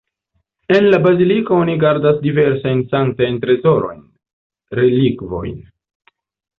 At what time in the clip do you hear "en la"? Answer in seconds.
0.77-0.99